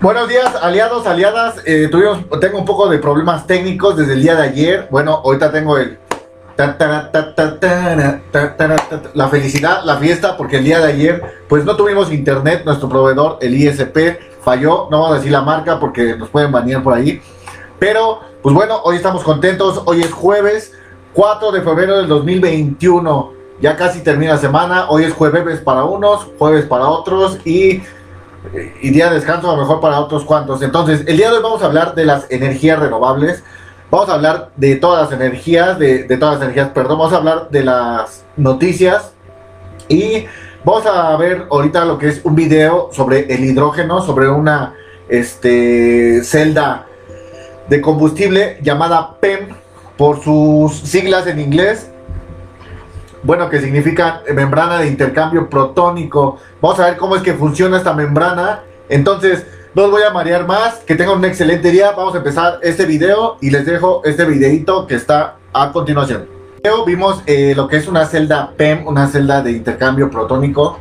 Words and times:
Buenos 0.00 0.28
días, 0.28 0.54
aliados, 0.62 1.06
aliadas. 1.06 1.62
Eh, 1.66 1.88
tengo 2.40 2.58
un 2.58 2.64
poco 2.64 2.88
de 2.88 2.98
problemas 2.98 3.46
técnicos 3.46 3.96
desde 3.96 4.14
el 4.14 4.22
día 4.22 4.34
de 4.34 4.42
ayer. 4.42 4.88
Bueno, 4.90 5.20
ahorita 5.24 5.52
tengo 5.52 5.78
el 5.78 5.98
la 9.14 9.28
felicidad, 9.28 9.84
la 9.84 9.96
fiesta, 9.96 10.36
porque 10.36 10.56
el 10.58 10.64
día 10.64 10.80
de 10.80 10.92
ayer, 10.92 11.22
pues 11.48 11.64
no 11.64 11.76
tuvimos 11.76 12.12
internet, 12.12 12.64
nuestro 12.64 12.88
proveedor, 12.88 13.38
el 13.40 13.54
ISP, 13.54 14.18
falló. 14.42 14.88
No 14.90 15.00
vamos 15.00 15.12
a 15.12 15.14
decir 15.16 15.32
la 15.32 15.42
marca 15.42 15.78
porque 15.78 16.16
nos 16.16 16.28
pueden 16.28 16.50
banear 16.52 16.82
por 16.82 16.94
ahí. 16.94 17.22
Pero, 17.78 18.20
pues 18.42 18.54
bueno, 18.54 18.80
hoy 18.82 18.96
estamos 18.96 19.22
contentos. 19.22 19.82
Hoy 19.86 20.00
es 20.00 20.12
jueves 20.12 20.72
4 21.14 21.52
de 21.52 21.62
febrero 21.62 21.98
del 21.98 22.08
2021. 22.08 23.32
Ya 23.60 23.76
casi 23.76 24.00
termina 24.00 24.32
la 24.32 24.38
semana. 24.38 24.90
Hoy 24.90 25.04
es 25.04 25.12
jueves 25.12 25.60
para 25.60 25.84
unos, 25.84 26.28
jueves 26.38 26.64
para 26.66 26.86
otros 26.86 27.38
y 27.44 27.82
y 28.80 28.90
día 28.90 29.08
de 29.08 29.16
descanso 29.16 29.50
a 29.50 29.54
lo 29.54 29.62
mejor 29.62 29.80
para 29.80 30.00
otros 30.00 30.24
cuantos. 30.24 30.62
Entonces, 30.62 31.04
el 31.06 31.16
día 31.16 31.30
de 31.30 31.36
hoy 31.36 31.42
vamos 31.42 31.62
a 31.62 31.66
hablar 31.66 31.94
de 31.94 32.04
las 32.04 32.26
energías 32.30 32.78
renovables. 32.78 33.42
Vamos 33.90 34.08
a 34.08 34.14
hablar 34.14 34.50
de 34.56 34.76
todas 34.76 35.10
las 35.10 35.20
energías, 35.20 35.78
de, 35.78 36.04
todas 36.16 36.34
las 36.34 36.42
energías, 36.42 36.68
perdón, 36.70 36.98
vamos 36.98 37.12
a 37.12 37.16
hablar 37.16 37.50
de 37.50 37.64
las 37.64 38.24
noticias 38.36 39.12
y 39.88 40.26
vamos 40.64 40.86
a 40.86 41.16
ver 41.16 41.48
ahorita 41.50 41.84
lo 41.84 41.98
que 41.98 42.08
es 42.08 42.20
un 42.22 42.36
video 42.36 42.90
sobre 42.92 43.32
el 43.34 43.44
hidrógeno, 43.44 44.00
sobre 44.00 44.28
una 44.28 44.74
este, 45.08 46.22
celda 46.22 46.86
de 47.68 47.80
combustible 47.80 48.60
llamada 48.62 49.16
PEM 49.18 49.48
por 50.00 50.24
sus 50.24 50.78
siglas 50.78 51.26
en 51.26 51.38
inglés 51.38 51.90
bueno, 53.22 53.50
que 53.50 53.60
significa 53.60 54.22
membrana 54.34 54.78
de 54.78 54.86
intercambio 54.86 55.50
protónico. 55.50 56.38
Vamos 56.62 56.80
a 56.80 56.86
ver 56.86 56.96
cómo 56.96 57.16
es 57.16 57.22
que 57.22 57.34
funciona 57.34 57.76
esta 57.76 57.92
membrana. 57.92 58.62
Entonces, 58.88 59.44
no 59.74 59.84
os 59.84 59.90
voy 59.90 60.02
a 60.02 60.10
marear 60.10 60.46
más. 60.46 60.76
Que 60.86 60.94
tengan 60.94 61.18
un 61.18 61.26
excelente 61.26 61.70
día. 61.70 61.90
Vamos 61.90 62.14
a 62.14 62.16
empezar 62.16 62.60
este 62.62 62.86
video 62.86 63.36
y 63.42 63.50
les 63.50 63.66
dejo 63.66 64.00
este 64.06 64.24
videito 64.24 64.86
que 64.86 64.94
está 64.94 65.36
a 65.52 65.70
continuación. 65.70 66.26
Vimos 66.86 67.22
eh, 67.26 67.52
lo 67.54 67.68
que 67.68 67.76
es 67.76 67.86
una 67.86 68.06
celda 68.06 68.54
PEM, 68.56 68.86
una 68.86 69.06
celda 69.06 69.42
de 69.42 69.52
intercambio 69.52 70.10
protónico. 70.10 70.78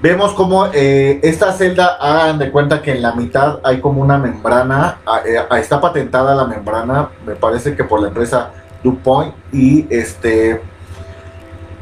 Vemos 0.00 0.32
como 0.32 0.66
eh, 0.72 1.18
esta 1.22 1.52
celda, 1.52 1.96
hagan 2.00 2.38
de 2.38 2.50
cuenta 2.50 2.80
que 2.80 2.92
en 2.92 3.02
la 3.02 3.12
mitad 3.12 3.58
hay 3.62 3.80
como 3.80 4.00
una 4.00 4.16
membrana, 4.16 4.98
ah, 5.04 5.20
eh, 5.26 5.38
está 5.58 5.78
patentada 5.78 6.34
la 6.34 6.46
membrana, 6.46 7.10
me 7.26 7.34
parece 7.34 7.76
que 7.76 7.84
por 7.84 8.00
la 8.00 8.08
empresa 8.08 8.50
DuPont 8.82 9.34
y 9.52 9.86
este 9.90 10.60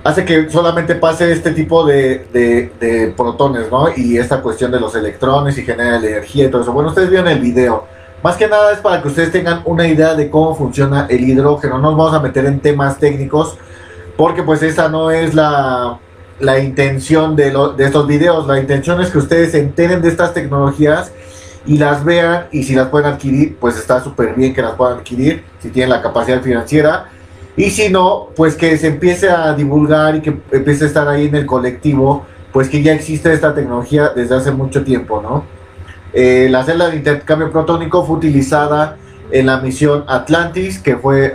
hace 0.04 0.24
que 0.24 0.48
solamente 0.50 0.94
pase 0.94 1.30
este 1.32 1.52
tipo 1.52 1.84
de, 1.84 3.12
protones, 3.16 3.70
¿no? 3.70 3.88
Y 3.94 4.16
esta 4.16 4.40
cuestión 4.40 4.70
de 4.70 4.80
los 4.80 4.94
electrones 4.94 5.58
y 5.58 5.64
genera 5.64 5.96
energía 5.96 6.46
y 6.46 6.50
todo 6.50 6.62
eso. 6.62 6.72
Bueno, 6.72 6.90
ustedes 6.90 7.10
vieron 7.10 7.28
el 7.28 7.40
video. 7.40 7.84
Más 8.22 8.36
que 8.36 8.48
nada 8.48 8.72
es 8.72 8.78
para 8.78 9.02
que 9.02 9.08
ustedes 9.08 9.30
tengan 9.30 9.62
una 9.64 9.86
idea 9.86 10.14
de 10.14 10.30
cómo 10.30 10.54
funciona 10.54 11.06
el 11.08 11.20
hidrógeno. 11.20 11.78
No 11.78 11.90
nos 11.90 11.96
vamos 11.96 12.14
a 12.14 12.20
meter 12.20 12.46
en 12.46 12.60
temas 12.60 12.98
técnicos 12.98 13.56
porque 14.16 14.42
pues 14.42 14.62
esa 14.62 14.88
no 14.88 15.10
es 15.10 15.34
la, 15.34 15.98
intención 16.62 17.36
de, 17.36 17.52
de 17.76 17.84
estos 17.84 18.06
videos. 18.06 18.46
La 18.46 18.58
intención 18.58 19.00
es 19.00 19.10
que 19.10 19.18
ustedes 19.18 19.52
se 19.52 19.60
enteren 19.60 20.00
de 20.02 20.08
estas 20.08 20.34
tecnologías 20.34 21.12
y 21.68 21.76
las 21.76 22.02
vean 22.02 22.46
y 22.50 22.62
si 22.62 22.74
las 22.74 22.88
pueden 22.88 23.12
adquirir, 23.12 23.56
pues 23.60 23.76
está 23.76 24.02
súper 24.02 24.34
bien 24.34 24.54
que 24.54 24.62
las 24.62 24.72
puedan 24.72 24.98
adquirir 24.98 25.44
si 25.60 25.68
tienen 25.68 25.90
la 25.90 26.00
capacidad 26.00 26.40
financiera 26.40 27.10
y 27.58 27.70
si 27.70 27.90
no, 27.90 28.28
pues 28.34 28.54
que 28.54 28.78
se 28.78 28.86
empiece 28.86 29.28
a 29.28 29.52
divulgar 29.52 30.16
y 30.16 30.22
que 30.22 30.38
empiece 30.50 30.84
a 30.84 30.86
estar 30.86 31.06
ahí 31.08 31.26
en 31.26 31.34
el 31.34 31.44
colectivo, 31.44 32.24
pues 32.52 32.68
que 32.70 32.82
ya 32.82 32.94
existe 32.94 33.32
esta 33.32 33.54
tecnología 33.54 34.10
desde 34.16 34.34
hace 34.34 34.50
mucho 34.50 34.82
tiempo, 34.82 35.20
¿no? 35.20 35.44
Eh, 36.14 36.48
la 36.50 36.64
celda 36.64 36.88
de 36.88 36.96
intercambio 36.96 37.50
protónico 37.50 38.04
fue 38.04 38.16
utilizada 38.16 38.96
en 39.30 39.46
la 39.46 39.58
misión 39.60 40.04
Atlantis, 40.06 40.78
que 40.78 40.96
fue 40.96 41.32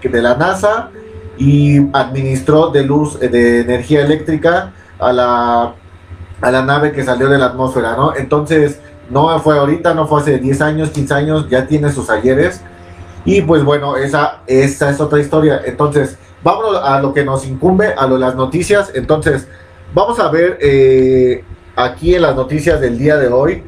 de 0.00 0.22
la 0.22 0.36
NASA, 0.36 0.90
y 1.36 1.78
administró 1.92 2.68
de 2.68 2.84
luz, 2.84 3.20
de 3.20 3.60
energía 3.60 4.02
eléctrica 4.02 4.72
a 4.98 5.12
la, 5.12 5.74
a 6.40 6.50
la 6.50 6.62
nave 6.62 6.92
que 6.92 7.04
salió 7.04 7.28
de 7.28 7.36
la 7.36 7.46
atmósfera, 7.46 7.96
¿no? 7.96 8.16
Entonces, 8.16 8.80
no 9.10 9.38
fue 9.40 9.58
ahorita, 9.58 9.94
no 9.94 10.06
fue 10.06 10.20
hace 10.20 10.38
10 10.38 10.60
años, 10.60 10.90
15 10.90 11.14
años, 11.14 11.48
ya 11.48 11.66
tiene 11.66 11.92
sus 11.92 12.10
ayeres 12.10 12.62
y 13.26 13.42
pues 13.42 13.64
bueno, 13.64 13.96
esa, 13.96 14.42
esa 14.46 14.88
es 14.88 15.00
otra 15.00 15.18
historia. 15.18 15.60
Entonces, 15.66 16.16
vámonos 16.44 16.80
a 16.82 17.00
lo 17.00 17.12
que 17.12 17.24
nos 17.24 17.44
incumbe, 17.44 17.92
a 17.92 18.06
lo 18.06 18.16
las 18.16 18.36
noticias. 18.36 18.92
Entonces, 18.94 19.48
vamos 19.92 20.20
a 20.20 20.30
ver 20.30 20.58
eh, 20.62 21.44
aquí 21.74 22.14
en 22.14 22.22
las 22.22 22.36
noticias 22.36 22.80
del 22.80 22.96
día 22.96 23.16
de 23.16 23.26
hoy. 23.26 23.64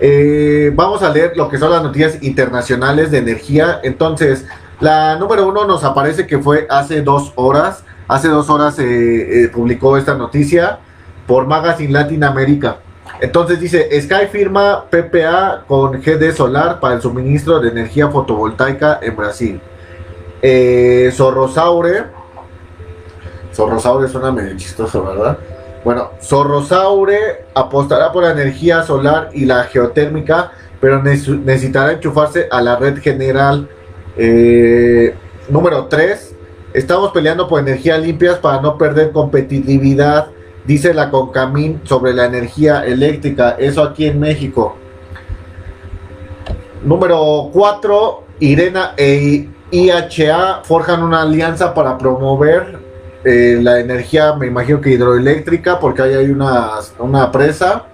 Eh, 0.00 0.72
vamos 0.74 1.02
a 1.02 1.10
leer 1.10 1.36
lo 1.36 1.50
que 1.50 1.58
son 1.58 1.70
las 1.70 1.82
noticias 1.82 2.22
internacionales 2.22 3.10
de 3.10 3.18
energía. 3.18 3.80
Entonces, 3.82 4.46
la 4.80 5.16
número 5.16 5.46
uno 5.46 5.66
nos 5.66 5.84
aparece 5.84 6.26
que 6.26 6.38
fue 6.38 6.66
hace 6.70 7.02
dos 7.02 7.32
horas. 7.36 7.84
Hace 8.08 8.28
dos 8.28 8.48
horas 8.48 8.74
se 8.76 9.44
eh, 9.44 9.48
publicó 9.50 9.98
esta 9.98 10.14
noticia 10.14 10.78
por 11.26 11.46
Magazine 11.46 11.92
Latinoamérica. 11.92 12.78
Entonces 13.20 13.60
dice, 13.60 13.88
Sky 14.00 14.26
firma 14.30 14.86
PPA 14.90 15.64
con 15.66 16.00
GD 16.00 16.32
Solar 16.34 16.80
para 16.80 16.94
el 16.94 17.02
suministro 17.02 17.60
de 17.60 17.68
energía 17.68 18.08
fotovoltaica 18.08 18.98
en 19.02 19.16
Brasil. 19.16 19.60
Eh, 20.40 21.10
Zorrosaure. 21.14 22.04
Zorrosaure 23.52 24.08
suena 24.08 24.32
medio 24.32 24.56
chistoso, 24.56 25.04
¿verdad? 25.04 25.38
Bueno, 25.84 26.10
Zorrosaure 26.20 27.46
apostará 27.54 28.12
por 28.12 28.24
la 28.24 28.32
energía 28.32 28.82
solar 28.82 29.30
y 29.32 29.44
la 29.44 29.64
geotérmica, 29.64 30.52
pero 30.80 31.02
necesitará 31.02 31.92
enchufarse 31.92 32.48
a 32.50 32.60
la 32.60 32.76
red 32.76 32.98
general. 32.98 33.68
Eh, 34.16 35.14
número 35.48 35.86
3. 35.86 36.36
Estamos 36.74 37.12
peleando 37.12 37.46
por 37.46 37.60
energías 37.60 38.00
limpias 38.00 38.38
para 38.38 38.60
no 38.60 38.78
perder 38.78 39.12
competitividad 39.12 40.28
dice 40.64 40.94
la 40.94 41.10
Concamín 41.10 41.80
sobre 41.84 42.12
la 42.12 42.26
energía 42.26 42.84
eléctrica, 42.84 43.56
eso 43.58 43.82
aquí 43.82 44.06
en 44.06 44.20
México. 44.20 44.76
Número 46.84 47.50
4, 47.52 48.24
Irena 48.40 48.94
e 48.96 49.48
IHA 49.70 50.62
forjan 50.64 51.02
una 51.02 51.22
alianza 51.22 51.72
para 51.72 51.96
promover 51.96 52.78
eh, 53.24 53.58
la 53.62 53.78
energía, 53.78 54.34
me 54.34 54.48
imagino 54.48 54.80
que 54.80 54.90
hidroeléctrica, 54.90 55.78
porque 55.78 56.02
ahí 56.02 56.14
hay 56.14 56.30
una, 56.30 56.70
una 56.98 57.30
presa. 57.30 57.86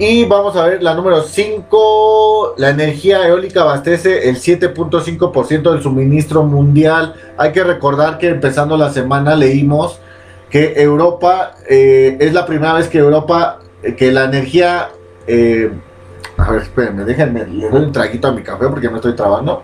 Y 0.00 0.26
vamos 0.26 0.54
a 0.54 0.64
ver 0.64 0.80
la 0.80 0.94
número 0.94 1.22
5, 1.22 2.54
la 2.56 2.70
energía 2.70 3.26
eólica 3.26 3.62
abastece 3.62 4.28
el 4.28 4.36
7.5% 4.36 5.72
del 5.72 5.82
suministro 5.82 6.44
mundial. 6.44 7.14
Hay 7.36 7.50
que 7.50 7.64
recordar 7.64 8.16
que 8.16 8.28
empezando 8.28 8.76
la 8.76 8.92
semana 8.92 9.34
leímos 9.34 9.98
que 10.50 10.80
Europa 10.80 11.54
eh, 11.68 12.16
es 12.20 12.32
la 12.32 12.46
primera 12.46 12.74
vez 12.74 12.88
que 12.88 12.98
Europa, 12.98 13.60
eh, 13.82 13.94
que 13.94 14.12
la 14.12 14.24
energía... 14.24 14.90
Eh, 15.26 15.70
a 16.36 16.52
ver, 16.52 16.62
espérenme, 16.62 17.04
déjenme, 17.04 17.46
le 17.46 17.68
doy 17.68 17.82
un 17.82 17.92
traguito 17.92 18.28
a 18.28 18.32
mi 18.32 18.42
café 18.42 18.68
porque 18.68 18.88
me 18.88 18.96
estoy 18.96 19.14
trabando. 19.14 19.62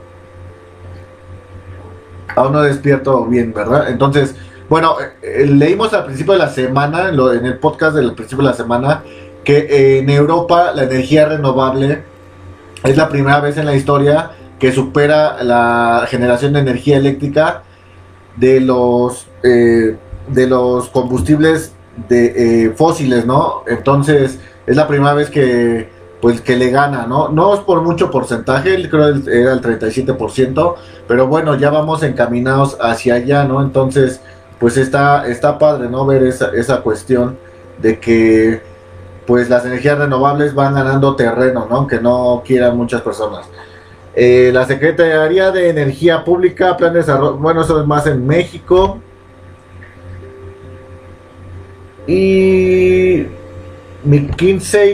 Aún 2.34 2.52
no 2.52 2.62
despierto 2.62 3.24
bien, 3.26 3.54
¿verdad? 3.54 3.88
Entonces, 3.88 4.34
bueno, 4.68 4.96
leímos 5.22 5.92
al 5.94 6.04
principio 6.04 6.32
de 6.32 6.40
la 6.40 6.48
semana, 6.48 7.10
en, 7.10 7.20
en 7.20 7.46
el 7.46 7.58
podcast 7.58 7.94
del 7.94 8.12
principio 8.14 8.44
de 8.44 8.50
la 8.50 8.56
semana, 8.56 9.04
que 9.44 9.98
en 9.98 10.10
Europa 10.10 10.72
la 10.74 10.82
energía 10.82 11.26
renovable 11.26 12.02
es 12.82 12.96
la 12.96 13.08
primera 13.08 13.40
vez 13.40 13.56
en 13.56 13.66
la 13.66 13.76
historia 13.76 14.32
que 14.58 14.72
supera 14.72 15.44
la 15.44 16.06
generación 16.08 16.54
de 16.54 16.60
energía 16.60 16.96
eléctrica 16.96 17.62
de 18.36 18.60
los 18.60 19.28
de 20.28 20.46
los 20.46 20.88
combustibles 20.88 21.72
de, 22.08 22.66
eh, 22.66 22.70
fósiles, 22.70 23.26
¿no? 23.26 23.62
Entonces 23.66 24.38
es 24.66 24.76
la 24.76 24.86
primera 24.88 25.14
vez 25.14 25.30
que 25.30 25.92
pues 26.20 26.40
que 26.40 26.56
le 26.56 26.70
gana, 26.70 27.06
¿no? 27.06 27.28
No 27.28 27.52
es 27.52 27.60
por 27.60 27.82
mucho 27.82 28.10
porcentaje, 28.10 28.88
creo 28.88 29.22
que 29.22 29.40
era 29.42 29.52
el 29.52 29.60
37%, 29.60 30.74
pero 31.06 31.26
bueno, 31.26 31.54
ya 31.54 31.68
vamos 31.68 32.02
encaminados 32.02 32.78
hacia 32.80 33.16
allá, 33.16 33.44
¿no? 33.44 33.60
Entonces, 33.60 34.22
pues 34.58 34.78
está, 34.78 35.28
está 35.28 35.58
padre, 35.58 35.90
¿no? 35.90 36.06
Ver 36.06 36.22
esa, 36.22 36.48
esa 36.54 36.80
cuestión 36.80 37.36
de 37.82 38.00
que 38.00 38.62
pues 39.26 39.50
las 39.50 39.66
energías 39.66 39.98
renovables 39.98 40.54
van 40.54 40.74
ganando 40.74 41.14
terreno, 41.14 41.66
¿no? 41.68 41.76
Aunque 41.76 42.00
no 42.00 42.42
quieran 42.44 42.76
muchas 42.76 43.02
personas. 43.02 43.46
Eh, 44.14 44.50
la 44.52 44.64
Secretaría 44.64 45.50
de 45.50 45.70
Energía 45.70 46.24
Pública, 46.24 46.76
Plan 46.76 46.92
de 46.92 47.00
Desarrollo, 47.00 47.36
bueno, 47.36 47.62
eso 47.62 47.80
es 47.80 47.86
más 47.86 48.06
en 48.06 48.26
México. 48.26 48.98
Y 52.06 53.26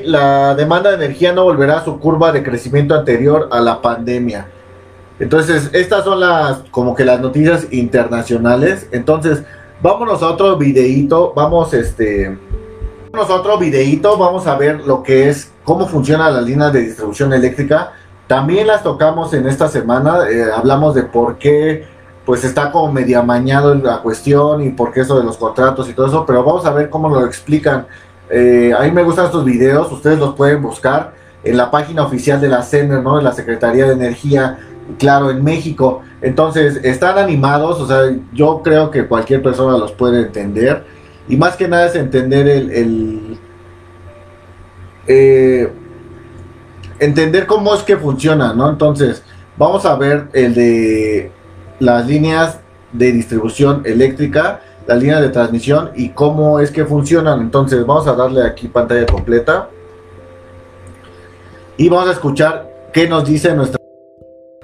la 0.04 0.54
demanda 0.54 0.90
de 0.90 0.96
energía 0.96 1.32
no 1.32 1.44
volverá 1.44 1.78
a 1.78 1.84
su 1.84 1.98
curva 1.98 2.30
de 2.32 2.42
crecimiento 2.42 2.94
anterior 2.94 3.48
a 3.50 3.60
la 3.60 3.82
pandemia. 3.82 4.46
Entonces, 5.18 5.70
estas 5.72 6.04
son 6.04 6.20
las 6.20 6.58
como 6.70 6.94
que 6.94 7.04
las 7.04 7.20
noticias 7.20 7.66
internacionales. 7.72 8.88
Entonces, 8.92 9.42
vámonos 9.82 10.22
a 10.22 10.28
otro 10.28 10.56
videíto, 10.56 11.32
vamos 11.34 11.74
este 11.74 12.38
vámonos 13.10 13.30
a 13.30 13.34
otro 13.34 13.58
videíto, 13.58 14.16
vamos 14.16 14.46
a 14.46 14.56
ver 14.56 14.80
lo 14.80 15.02
que 15.02 15.28
es 15.28 15.52
cómo 15.64 15.86
funcionan 15.86 16.34
las 16.34 16.44
líneas 16.44 16.72
de 16.72 16.82
distribución 16.82 17.32
eléctrica. 17.32 17.92
También 18.28 18.68
las 18.68 18.84
tocamos 18.84 19.34
en 19.34 19.48
esta 19.48 19.66
semana, 19.66 20.30
eh, 20.30 20.50
hablamos 20.54 20.94
de 20.94 21.02
por 21.02 21.36
qué 21.36 21.84
pues 22.30 22.44
está 22.44 22.70
como 22.70 22.92
media 22.92 23.22
mañado 23.22 23.74
la 23.74 24.02
cuestión 24.02 24.62
y 24.62 24.68
por 24.68 24.92
qué 24.92 25.00
eso 25.00 25.18
de 25.18 25.24
los 25.24 25.36
contratos 25.36 25.88
y 25.88 25.94
todo 25.94 26.06
eso, 26.06 26.24
pero 26.24 26.44
vamos 26.44 26.64
a 26.64 26.72
ver 26.72 26.88
cómo 26.88 27.08
lo 27.08 27.26
explican. 27.26 27.88
Eh, 28.30 28.72
a 28.72 28.84
mí 28.84 28.92
me 28.92 29.02
gustan 29.02 29.24
estos 29.26 29.44
videos, 29.44 29.90
ustedes 29.90 30.16
los 30.16 30.36
pueden 30.36 30.62
buscar 30.62 31.12
en 31.42 31.56
la 31.56 31.72
página 31.72 32.04
oficial 32.04 32.40
de 32.40 32.46
la 32.46 32.62
CENER, 32.62 33.02
¿no? 33.02 33.18
En 33.18 33.24
la 33.24 33.32
Secretaría 33.32 33.84
de 33.84 33.94
Energía, 33.94 34.60
claro, 34.96 35.32
en 35.32 35.42
México. 35.42 36.02
Entonces, 36.22 36.78
están 36.84 37.18
animados, 37.18 37.80
o 37.80 37.88
sea, 37.88 38.16
yo 38.32 38.60
creo 38.62 38.92
que 38.92 39.08
cualquier 39.08 39.42
persona 39.42 39.76
los 39.76 39.90
puede 39.90 40.20
entender. 40.20 40.84
Y 41.28 41.36
más 41.36 41.56
que 41.56 41.66
nada 41.66 41.86
es 41.86 41.96
entender 41.96 42.46
el... 42.46 43.40
Eh, 45.08 45.68
entender 47.00 47.44
cómo 47.48 47.74
es 47.74 47.82
que 47.82 47.96
funciona, 47.96 48.54
¿no? 48.54 48.70
Entonces, 48.70 49.24
vamos 49.58 49.84
a 49.84 49.96
ver 49.96 50.28
el 50.32 50.54
de 50.54 51.32
las 51.80 52.06
líneas 52.06 52.60
de 52.92 53.10
distribución 53.10 53.82
eléctrica, 53.84 54.60
las 54.86 55.00
líneas 55.00 55.20
de 55.20 55.30
transmisión 55.30 55.90
y 55.96 56.10
cómo 56.10 56.60
es 56.60 56.70
que 56.70 56.84
funcionan. 56.84 57.40
Entonces, 57.40 57.84
vamos 57.84 58.06
a 58.06 58.14
darle 58.14 58.44
aquí 58.44 58.68
pantalla 58.68 59.06
completa. 59.06 59.68
Y 61.76 61.88
vamos 61.88 62.08
a 62.08 62.12
escuchar 62.12 62.70
qué 62.92 63.08
nos 63.08 63.26
dice 63.26 63.54
nuestra 63.54 63.80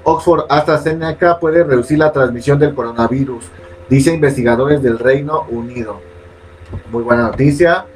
Oxford 0.08 0.44
AstraZeneca 0.48 1.40
puede 1.40 1.64
reducir 1.64 1.98
la 1.98 2.12
transmisión 2.12 2.60
del 2.60 2.76
coronavirus, 2.76 3.46
dice 3.90 4.14
investigadores 4.14 4.80
del 4.80 5.00
Reino 5.00 5.46
Unido. 5.50 6.00
Muy 6.92 7.02
buena 7.02 7.24
noticia. 7.24 7.86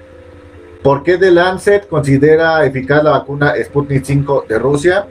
¿Por 0.82 1.04
qué 1.04 1.18
The 1.18 1.30
Lancet 1.30 1.86
considera 1.88 2.64
eficaz 2.64 3.04
la 3.04 3.10
vacuna 3.10 3.54
Sputnik 3.62 4.04
5 4.04 4.46
de 4.48 4.58
Rusia? 4.58 5.06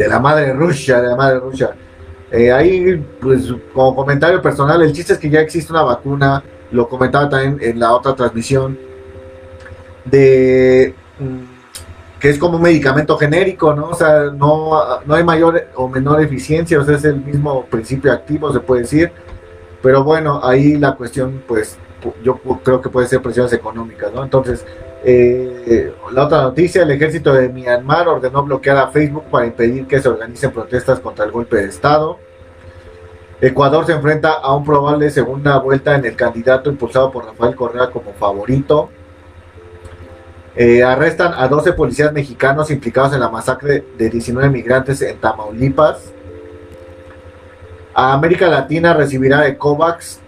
De 0.00 0.08
la 0.08 0.18
madre 0.18 0.54
Rusia, 0.54 0.98
de 0.98 1.08
la 1.08 1.14
madre 1.14 1.40
Rusia. 1.40 1.72
Eh, 2.30 2.50
ahí, 2.50 2.96
pues, 3.20 3.52
como 3.74 3.94
comentario 3.94 4.40
personal, 4.40 4.80
el 4.80 4.94
chiste 4.94 5.12
es 5.12 5.18
que 5.18 5.28
ya 5.28 5.40
existe 5.40 5.70
una 5.70 5.82
vacuna, 5.82 6.42
lo 6.70 6.88
comentaba 6.88 7.28
también 7.28 7.58
en 7.60 7.78
la 7.78 7.92
otra 7.92 8.14
transmisión, 8.14 8.78
de 10.06 10.94
que 12.18 12.30
es 12.30 12.38
como 12.38 12.56
un 12.56 12.62
medicamento 12.62 13.18
genérico, 13.18 13.74
¿no? 13.74 13.88
O 13.88 13.94
sea, 13.94 14.30
no, 14.34 15.02
no 15.04 15.14
hay 15.14 15.22
mayor 15.22 15.66
o 15.74 15.86
menor 15.86 16.22
eficiencia, 16.22 16.80
o 16.80 16.84
sea, 16.84 16.96
es 16.96 17.04
el 17.04 17.22
mismo 17.22 17.66
principio 17.66 18.10
activo, 18.10 18.50
se 18.54 18.60
puede 18.60 18.82
decir. 18.82 19.12
Pero 19.82 20.02
bueno, 20.02 20.40
ahí 20.42 20.78
la 20.78 20.96
cuestión, 20.96 21.42
pues, 21.46 21.76
yo 22.24 22.38
creo 22.64 22.80
que 22.80 22.88
puede 22.88 23.06
ser 23.06 23.20
presiones 23.20 23.52
económicas, 23.52 24.14
¿no? 24.14 24.24
Entonces, 24.24 24.64
eh, 25.02 25.94
la 26.12 26.24
otra 26.24 26.42
noticia, 26.42 26.82
el 26.82 26.90
ejército 26.90 27.32
de 27.32 27.48
Myanmar 27.48 28.08
ordenó 28.08 28.42
bloquear 28.42 28.76
a 28.76 28.88
Facebook 28.88 29.24
para 29.30 29.46
impedir 29.46 29.86
que 29.86 30.00
se 30.00 30.08
organicen 30.08 30.52
protestas 30.52 31.00
contra 31.00 31.24
el 31.24 31.30
golpe 31.30 31.56
de 31.56 31.64
Estado. 31.64 32.18
Ecuador 33.40 33.86
se 33.86 33.92
enfrenta 33.92 34.32
a 34.32 34.54
un 34.54 34.64
probable 34.64 35.08
segunda 35.10 35.58
vuelta 35.58 35.94
en 35.94 36.04
el 36.04 36.14
candidato 36.14 36.68
impulsado 36.68 37.10
por 37.10 37.24
Rafael 37.24 37.56
Correa 37.56 37.90
como 37.90 38.12
favorito. 38.12 38.90
Eh, 40.54 40.82
arrestan 40.82 41.32
a 41.34 41.48
12 41.48 41.72
policías 41.72 42.12
mexicanos 42.12 42.70
implicados 42.70 43.14
en 43.14 43.20
la 43.20 43.30
masacre 43.30 43.84
de 43.96 44.10
19 44.10 44.50
migrantes 44.50 45.00
en 45.00 45.16
Tamaulipas. 45.18 46.12
A 47.94 48.12
América 48.12 48.48
Latina 48.48 48.92
recibirá 48.92 49.40
de 49.40 49.56
COVAX 49.56 50.20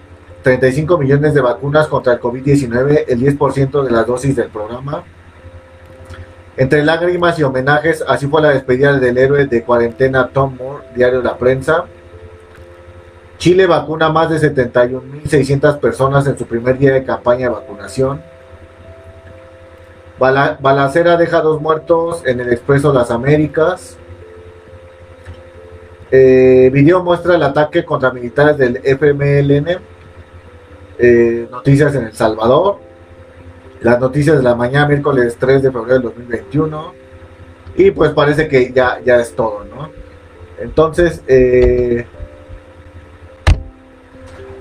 35 0.43 0.99
millones 0.99 1.35
de 1.35 1.41
vacunas 1.41 1.87
contra 1.87 2.15
el 2.15 2.21
COVID-19, 2.21 3.05
el 3.09 3.21
10% 3.21 3.83
de 3.83 3.91
las 3.91 4.07
dosis 4.07 4.37
del 4.37 4.49
programa. 4.49 5.05
Entre 6.57 6.85
lágrimas 6.85 7.39
y 7.39 7.43
homenajes, 7.43 8.05
así 8.07 8.27
fue 8.27 8.43
la 8.43 8.51
despedida 8.51 8.99
del 8.99 9.17
héroe 9.17 9.47
de 9.47 9.63
cuarentena 9.63 10.29
Tom 10.29 10.57
Moore, 10.57 10.85
diario 10.95 11.23
La 11.23 11.39
Prensa. 11.39 11.87
Chile 13.39 13.67
vacuna 13.67 14.11
más 14.11 14.31
de 14.31 14.55
71.600 14.55 15.81
personas 15.81 16.27
en 16.27 16.39
su 16.39 16.47
primer 16.47 16.79
día 16.79 16.93
de 16.93 17.05
campaña 17.05 17.49
de 17.49 17.55
vacunación 17.55 18.33
balacera 20.61 21.17
deja 21.17 21.41
dos 21.41 21.61
muertos 21.61 22.23
en 22.25 22.41
el 22.41 22.53
Expreso 22.53 22.93
Las 22.93 23.11
Américas. 23.11 23.97
Eh, 26.11 26.71
video 26.73 27.03
muestra 27.03 27.35
el 27.35 27.43
ataque 27.43 27.85
contra 27.85 28.13
militares 28.13 28.57
del 28.57 28.81
FMLN. 28.85 29.92
Eh, 30.99 31.49
noticias 31.51 31.95
en 31.95 32.05
El 32.05 32.13
Salvador. 32.13 32.79
Las 33.81 33.99
noticias 33.99 34.37
de 34.37 34.43
la 34.43 34.55
mañana, 34.55 34.89
miércoles 34.89 35.37
3 35.39 35.63
de 35.63 35.73
febrero 35.73 35.95
del 35.95 36.03
2021. 36.03 36.95
Y 37.77 37.91
pues 37.91 38.13
parece 38.13 38.49
que 38.49 38.73
ya, 38.73 39.01
ya 39.05 39.17
es 39.17 39.35
todo, 39.35 39.65
¿no? 39.65 39.91
Entonces, 40.59 41.23
eh, 41.27 42.07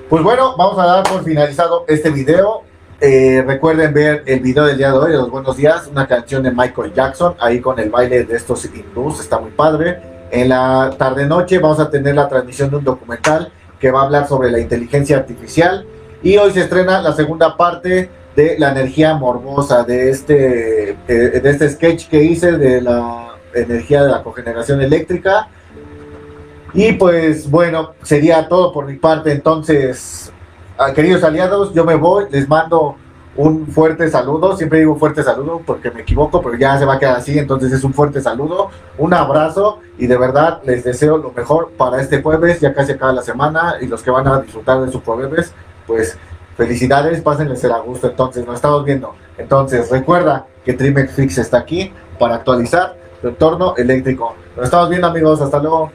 pues 0.09 0.23
bueno, 0.23 0.55
vamos 0.57 0.79
a 0.79 0.85
dar 0.85 1.03
por 1.03 1.23
finalizado 1.23 1.85
este 1.87 2.09
video. 2.09 2.63
Eh, 2.99 3.43
recuerden 3.45 3.93
ver 3.93 4.23
el 4.25 4.39
video 4.39 4.65
del 4.65 4.77
día 4.77 4.91
de 4.91 4.97
hoy, 4.97 5.11
de 5.11 5.17
los 5.17 5.31
buenos 5.31 5.57
días, 5.57 5.87
una 5.87 6.07
canción 6.07 6.43
de 6.43 6.51
Michael 6.51 6.93
Jackson, 6.93 7.35
ahí 7.39 7.59
con 7.59 7.79
el 7.79 7.89
baile 7.89 8.23
de 8.25 8.35
estos 8.35 8.63
hindús, 8.65 9.19
está 9.19 9.39
muy 9.39 9.51
padre. 9.51 10.27
En 10.31 10.49
la 10.49 10.93
tarde-noche 10.97 11.59
vamos 11.59 11.79
a 11.79 11.89
tener 11.89 12.15
la 12.15 12.27
transmisión 12.27 12.69
de 12.69 12.77
un 12.77 12.83
documental 12.83 13.51
que 13.79 13.89
va 13.89 14.01
a 14.01 14.05
hablar 14.05 14.27
sobre 14.27 14.51
la 14.51 14.59
inteligencia 14.59 15.17
artificial. 15.17 15.85
Y 16.23 16.38
hoy 16.38 16.51
se 16.51 16.62
estrena 16.62 17.01
la 17.01 17.13
segunda 17.13 17.57
parte 17.57 18.09
de 18.35 18.59
la 18.59 18.71
energía 18.71 19.15
morbosa, 19.15 19.83
de 19.83 20.09
este, 20.09 20.91
eh, 20.91 20.95
de 21.07 21.50
este 21.50 21.69
sketch 21.69 22.07
que 22.07 22.23
hice 22.23 22.53
de 22.53 22.81
la 22.81 23.35
energía 23.53 24.03
de 24.03 24.12
la 24.12 24.23
cogeneración 24.23 24.81
eléctrica. 24.81 25.47
Y 26.73 26.94
pues 26.94 27.50
bueno, 27.50 27.94
sería 28.03 28.47
todo 28.47 28.71
por 28.71 28.85
mi 28.85 28.97
parte. 28.97 29.31
Entonces, 29.31 30.31
queridos 30.95 31.23
aliados, 31.23 31.73
yo 31.73 31.85
me 31.85 31.95
voy, 31.95 32.25
les 32.29 32.47
mando 32.47 32.95
un 33.35 33.67
fuerte 33.67 34.09
saludo, 34.09 34.57
siempre 34.57 34.79
digo 34.79 34.97
fuerte 34.97 35.24
saludo 35.24 35.62
porque 35.65 35.89
me 35.89 36.01
equivoco, 36.01 36.41
pero 36.41 36.57
ya 36.57 36.77
se 36.77 36.85
va 36.85 36.95
a 36.95 37.00
quedar 37.00 37.15
así, 37.15 37.39
entonces 37.39 37.71
es 37.71 37.83
un 37.83 37.94
fuerte 37.94 38.21
saludo, 38.21 38.69
un 38.97 39.13
abrazo 39.13 39.79
y 39.97 40.07
de 40.07 40.17
verdad 40.17 40.62
les 40.65 40.83
deseo 40.83 41.17
lo 41.17 41.31
mejor 41.31 41.71
para 41.77 42.01
este 42.01 42.21
jueves, 42.21 42.59
ya 42.59 42.74
casi 42.74 42.91
acaba 42.91 43.13
la 43.13 43.21
semana 43.21 43.75
y 43.79 43.88
los 43.88 44.03
que 44.03 44.12
van 44.12 44.27
a 44.27 44.41
disfrutar 44.41 44.81
de 44.81 44.91
su 44.91 45.00
jueves, 45.01 45.53
pues 45.91 46.17
felicidades, 46.55 47.21
pásenles 47.21 47.63
a 47.65 47.79
gusto, 47.79 48.07
entonces 48.07 48.45
nos 48.45 48.55
estamos 48.55 48.86
viendo. 48.86 49.13
Entonces 49.38 49.89
recuerda 49.89 50.45
que 50.63 50.74
Trimex 50.74 51.13
Fix 51.13 51.38
está 51.38 51.57
aquí 51.57 51.91
para 52.17 52.36
actualizar 52.36 52.95
tu 53.21 53.27
entorno 53.27 53.75
eléctrico. 53.75 54.36
Nos 54.55 54.65
estamos 54.65 54.89
viendo 54.89 55.07
amigos, 55.07 55.41
hasta 55.41 55.60
luego. 55.60 55.91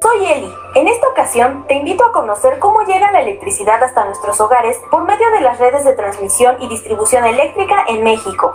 Soy 0.00 0.26
Eli. 0.26 0.52
En 0.76 0.86
esta 0.86 1.08
ocasión 1.08 1.66
te 1.66 1.74
invito 1.74 2.04
a 2.04 2.12
conocer 2.12 2.60
cómo 2.60 2.82
llega 2.82 3.10
la 3.10 3.22
electricidad 3.22 3.82
hasta 3.82 4.04
nuestros 4.04 4.40
hogares 4.40 4.76
por 4.90 5.02
medio 5.02 5.28
de 5.32 5.40
las 5.40 5.58
redes 5.58 5.84
de 5.84 5.94
transmisión 5.94 6.56
y 6.60 6.68
distribución 6.68 7.24
eléctrica 7.24 7.84
en 7.88 8.04
México. 8.04 8.52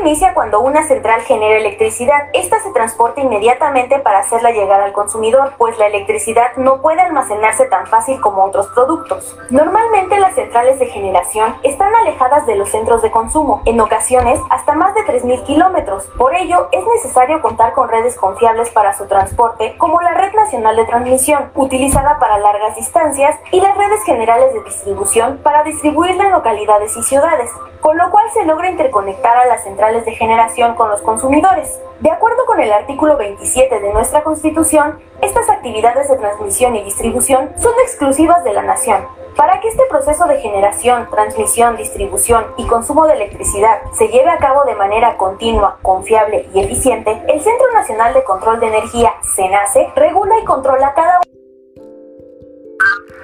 Inicia 0.00 0.34
cuando 0.34 0.60
una 0.60 0.82
central 0.84 1.20
genera 1.22 1.58
electricidad. 1.58 2.28
Esta 2.32 2.58
se 2.60 2.72
transporta 2.72 3.20
inmediatamente 3.20 3.98
para 4.00 4.18
hacerla 4.18 4.50
llegar 4.50 4.80
al 4.80 4.92
consumidor, 4.92 5.52
pues 5.58 5.78
la 5.78 5.86
electricidad 5.86 6.56
no 6.56 6.80
puede 6.80 7.00
almacenarse 7.00 7.66
tan 7.66 7.86
fácil 7.86 8.20
como 8.20 8.44
otros 8.44 8.66
productos. 8.68 9.36
Normalmente 9.50 10.18
las 10.18 10.34
centrales 10.34 10.78
de 10.78 10.86
generación 10.86 11.56
están 11.62 11.94
alejadas 11.94 12.46
de 12.46 12.56
los 12.56 12.70
centros 12.70 13.02
de 13.02 13.10
consumo, 13.10 13.62
en 13.64 13.80
ocasiones 13.80 14.40
hasta 14.50 14.72
más 14.74 14.94
de 14.94 15.02
3.000 15.02 15.44
kilómetros. 15.44 16.06
Por 16.18 16.34
ello, 16.34 16.68
es 16.72 16.84
necesario 16.84 17.40
contar 17.40 17.72
con 17.72 17.88
redes 17.88 18.16
confiables 18.16 18.70
para 18.70 18.94
su 18.94 19.06
transporte, 19.06 19.76
como 19.78 20.00
la 20.00 20.14
Red 20.14 20.34
Nacional 20.34 20.76
de 20.76 20.84
Transmisión, 20.84 21.50
utilizada 21.54 22.18
para 22.18 22.38
largas 22.38 22.74
distancias, 22.76 23.38
y 23.52 23.60
las 23.60 23.76
redes 23.76 24.02
generales 24.04 24.52
de 24.52 24.64
distribución 24.64 25.38
para 25.42 25.62
distribuirla 25.62 26.24
en 26.24 26.32
localidades 26.32 26.96
y 26.96 27.02
ciudades, 27.02 27.50
con 27.82 27.98
lo 27.98 28.10
cual 28.10 28.30
se 28.32 28.44
logra 28.44 28.70
interconectar 28.70 29.36
a 29.36 29.46
las 29.46 29.64
centrales 29.64 30.06
de 30.06 30.12
generación 30.12 30.76
con 30.76 30.88
los 30.88 31.02
consumidores. 31.02 31.80
De 31.98 32.10
acuerdo 32.10 32.46
con 32.46 32.60
el 32.60 32.72
artículo 32.72 33.16
27 33.16 33.80
de 33.80 33.92
nuestra 33.92 34.22
Constitución, 34.22 35.00
estas 35.20 35.50
actividades 35.50 36.08
de 36.08 36.16
transmisión 36.16 36.76
y 36.76 36.84
distribución 36.84 37.50
son 37.58 37.72
exclusivas 37.82 38.44
de 38.44 38.52
la 38.52 38.62
nación. 38.62 39.04
Para 39.36 39.60
que 39.60 39.68
este 39.68 39.82
proceso 39.90 40.26
de 40.26 40.40
generación, 40.40 41.08
transmisión, 41.10 41.76
distribución 41.76 42.46
y 42.56 42.66
consumo 42.66 43.06
de 43.06 43.14
electricidad 43.14 43.82
se 43.92 44.08
lleve 44.08 44.30
a 44.30 44.38
cabo 44.38 44.62
de 44.64 44.76
manera 44.76 45.16
continua, 45.16 45.78
confiable 45.82 46.48
y 46.54 46.60
eficiente, 46.60 47.20
el 47.28 47.40
Centro 47.40 47.72
Nacional 47.74 48.14
de 48.14 48.22
Control 48.22 48.60
de 48.60 48.68
Energía, 48.68 49.14
CENACE, 49.34 49.90
regula 49.96 50.38
y 50.38 50.44
controla 50.44 50.94
cada 50.94 51.20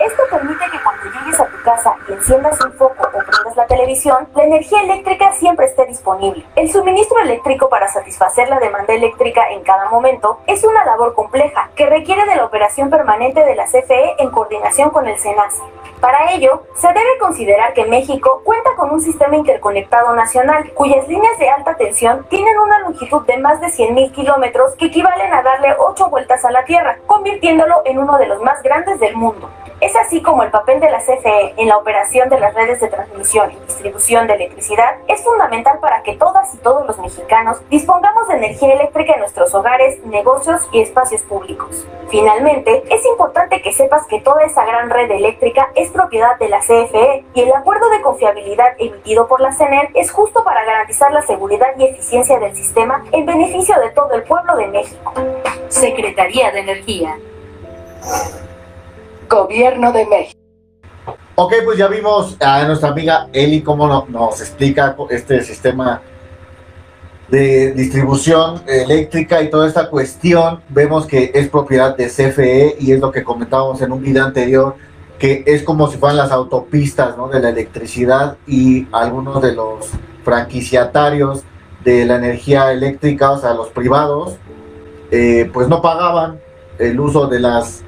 Esto 0.00 0.22
permite 0.30 0.64
que 0.70 0.78
cuando 0.82 1.04
llegues 1.18 1.40
a 1.40 1.46
tu 1.46 1.62
casa 1.62 1.96
y 2.08 2.12
enciendas 2.12 2.60
un 2.64 2.72
foco 2.74 3.02
o 3.02 3.18
prendas 3.18 3.56
la 3.56 3.66
televisión, 3.66 4.28
la 4.34 4.44
energía 4.44 4.82
eléctrica 4.82 5.32
siempre 5.32 5.66
esté 5.66 5.86
disponible. 5.86 6.44
El 6.54 6.70
suministro 6.70 7.18
eléctrico 7.20 7.68
para 7.68 7.88
satisfacer 7.88 8.48
la 8.48 8.60
demanda 8.60 8.94
eléctrica 8.94 9.50
en 9.50 9.62
cada 9.62 9.90
momento 9.90 10.38
es 10.46 10.62
una 10.64 10.84
labor 10.84 11.14
compleja 11.14 11.70
que 11.74 11.86
requiere 11.86 12.24
de 12.26 12.36
la 12.36 12.44
operación 12.44 12.90
permanente 12.90 13.44
de 13.44 13.56
la 13.56 13.64
CFE 13.64 14.14
en 14.18 14.30
coordinación 14.30 14.90
con 14.90 15.08
el 15.08 15.18
SENACE. 15.18 15.62
Para 16.00 16.32
ello, 16.32 16.62
se 16.76 16.86
debe 16.88 17.18
considerar 17.18 17.74
que 17.74 17.84
México 17.84 18.40
cuenta 18.44 18.70
con 18.76 18.90
un 18.90 19.00
sistema 19.00 19.36
interconectado 19.36 20.14
nacional, 20.14 20.70
cuyas 20.74 21.08
líneas 21.08 21.36
de 21.38 21.50
alta 21.50 21.76
tensión 21.76 22.24
tienen 22.28 22.56
una 22.58 22.78
longitud 22.80 23.26
de 23.26 23.38
más 23.38 23.60
de 23.60 23.66
100.000 23.66 24.12
kilómetros 24.12 24.76
que 24.76 24.86
equivalen 24.86 25.32
a 25.32 25.42
darle 25.42 25.74
8 25.76 26.08
vueltas 26.08 26.44
a 26.44 26.52
la 26.52 26.64
Tierra, 26.64 26.98
convirtiéndolo 27.06 27.82
en 27.84 27.98
uno 27.98 28.16
de 28.16 28.26
los 28.26 28.40
más 28.42 28.62
grandes 28.62 29.00
del 29.00 29.16
mundo. 29.16 29.50
Es 29.80 29.94
así 29.94 30.20
como 30.22 30.42
el 30.42 30.50
papel 30.50 30.80
de 30.80 30.90
la 30.90 30.98
CFE 30.98 31.54
en 31.56 31.68
la 31.68 31.76
operación 31.76 32.28
de 32.28 32.40
las 32.40 32.52
redes 32.52 32.80
de 32.80 32.88
transmisión 32.88 33.52
y 33.52 33.64
distribución 33.66 34.26
de 34.26 34.34
electricidad 34.34 34.96
es 35.06 35.22
fundamental 35.22 35.78
para 35.78 36.02
que 36.02 36.16
todas 36.16 36.52
y 36.52 36.58
todos 36.58 36.84
los 36.84 36.98
mexicanos 36.98 37.60
dispongamos 37.70 38.26
de 38.26 38.38
energía 38.38 38.74
eléctrica 38.74 39.12
en 39.12 39.20
nuestros 39.20 39.54
hogares, 39.54 40.04
negocios 40.04 40.68
y 40.72 40.80
espacios 40.80 41.22
públicos. 41.22 41.86
Finalmente, 42.10 42.82
es 42.90 43.06
importante 43.06 43.62
que 43.62 43.72
sepas 43.72 44.04
que 44.08 44.20
toda 44.20 44.42
esa 44.42 44.64
gran 44.64 44.90
red 44.90 45.12
eléctrica 45.12 45.70
es 45.76 45.90
propiedad 45.90 46.36
de 46.40 46.48
la 46.48 46.58
CFE 46.58 47.24
y 47.34 47.40
el 47.40 47.52
acuerdo 47.52 47.88
de 47.90 48.00
confiabilidad 48.00 48.74
emitido 48.78 49.28
por 49.28 49.40
la 49.40 49.52
CNEL 49.52 49.90
es 49.94 50.10
justo 50.10 50.42
para 50.42 50.64
garantizar 50.64 51.12
la 51.12 51.22
seguridad 51.22 51.68
y 51.78 51.84
eficiencia 51.84 52.40
del 52.40 52.56
sistema 52.56 53.04
en 53.12 53.26
beneficio 53.26 53.78
de 53.78 53.90
todo 53.90 54.12
el 54.14 54.24
pueblo 54.24 54.56
de 54.56 54.66
México. 54.66 55.12
Secretaría 55.68 56.50
de 56.50 56.60
Energía. 56.60 57.16
Gobierno 59.28 59.92
de 59.92 60.06
México. 60.06 60.38
Ok, 61.34 61.54
pues 61.64 61.78
ya 61.78 61.86
vimos 61.86 62.36
a 62.40 62.64
nuestra 62.64 62.90
amiga 62.90 63.28
Eli 63.32 63.62
cómo 63.62 64.06
nos 64.08 64.40
explica 64.40 64.96
este 65.10 65.42
sistema 65.42 66.02
de 67.28 67.72
distribución 67.72 68.62
eléctrica 68.66 69.40
y 69.42 69.50
toda 69.50 69.68
esta 69.68 69.88
cuestión. 69.88 70.60
Vemos 70.68 71.06
que 71.06 71.30
es 71.34 71.48
propiedad 71.48 71.96
de 71.96 72.08
CFE 72.08 72.76
y 72.80 72.92
es 72.92 73.00
lo 73.00 73.12
que 73.12 73.22
comentábamos 73.22 73.80
en 73.82 73.92
un 73.92 74.02
video 74.02 74.24
anterior, 74.24 74.74
que 75.18 75.44
es 75.46 75.62
como 75.62 75.88
si 75.88 75.98
fueran 75.98 76.16
las 76.16 76.32
autopistas 76.32 77.14
de 77.32 77.40
la 77.40 77.50
electricidad 77.50 78.36
y 78.46 78.86
algunos 78.92 79.40
de 79.42 79.52
los 79.52 79.90
franquiciatarios 80.24 81.44
de 81.84 82.04
la 82.04 82.16
energía 82.16 82.72
eléctrica, 82.72 83.30
o 83.30 83.38
sea, 83.38 83.54
los 83.54 83.68
privados, 83.68 84.36
eh, 85.10 85.48
pues 85.52 85.68
no 85.68 85.80
pagaban 85.80 86.40
el 86.78 86.98
uso 86.98 87.26
de 87.28 87.40
las 87.40 87.84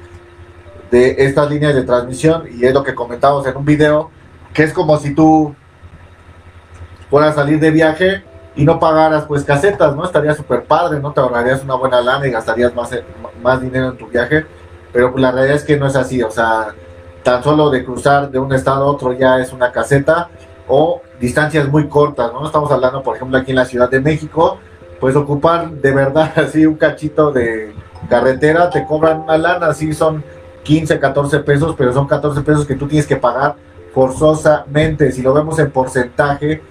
de 0.91 1.15
estas 1.19 1.49
líneas 1.49 1.73
de 1.73 1.83
transmisión 1.83 2.43
y 2.51 2.65
es 2.65 2.73
lo 2.73 2.83
que 2.83 2.93
comentamos 2.93 3.47
en 3.47 3.55
un 3.55 3.65
video, 3.65 4.11
que 4.53 4.63
es 4.63 4.73
como 4.73 4.97
si 4.97 5.15
tú 5.15 5.55
fueras 7.09 7.31
a 7.31 7.41
salir 7.41 7.59
de 7.59 7.71
viaje 7.71 8.23
y 8.55 8.65
no 8.65 8.77
pagaras 8.79 9.25
pues 9.25 9.45
casetas, 9.45 9.95
¿no? 9.95 10.03
Estaría 10.03 10.33
súper 10.33 10.65
padre, 10.65 10.99
¿no? 10.99 11.13
Te 11.13 11.21
ahorrarías 11.21 11.63
una 11.63 11.75
buena 11.75 12.01
lana 12.01 12.27
y 12.27 12.31
gastarías 12.31 12.75
más, 12.75 12.91
más 13.41 13.61
dinero 13.61 13.91
en 13.91 13.97
tu 13.97 14.07
viaje, 14.07 14.45
pero 14.91 15.17
la 15.17 15.31
realidad 15.31 15.55
es 15.55 15.63
que 15.63 15.77
no 15.77 15.87
es 15.87 15.95
así, 15.95 16.21
o 16.21 16.29
sea, 16.29 16.75
tan 17.23 17.41
solo 17.41 17.69
de 17.69 17.85
cruzar 17.85 18.29
de 18.29 18.39
un 18.39 18.53
estado 18.53 18.83
a 18.83 18.91
otro 18.91 19.13
ya 19.13 19.39
es 19.39 19.53
una 19.53 19.71
caseta 19.71 20.29
o 20.67 21.01
distancias 21.19 21.69
muy 21.69 21.87
cortas, 21.87 22.33
¿no? 22.33 22.45
Estamos 22.45 22.69
hablando, 22.71 23.01
por 23.01 23.15
ejemplo, 23.15 23.37
aquí 23.37 23.51
en 23.51 23.57
la 23.57 23.65
Ciudad 23.65 23.89
de 23.89 24.01
México, 24.01 24.59
pues 24.99 25.15
ocupar 25.15 25.69
de 25.69 25.91
verdad 25.93 26.33
así 26.37 26.65
un 26.65 26.75
cachito 26.75 27.31
de 27.31 27.73
carretera, 28.09 28.69
te 28.69 28.85
cobran 28.85 29.21
una 29.21 29.37
lana, 29.37 29.67
así 29.67 29.93
son 29.93 30.23
15, 30.63 30.99
14 30.99 31.39
pesos, 31.39 31.75
pero 31.77 31.93
son 31.93 32.07
14 32.07 32.41
pesos 32.41 32.65
que 32.65 32.75
tú 32.75 32.87
tienes 32.87 33.07
que 33.07 33.15
pagar 33.15 33.55
forzosamente. 33.93 35.11
Si 35.11 35.21
lo 35.21 35.33
vemos 35.33 35.59
en 35.59 35.71
porcentaje, 35.71 36.61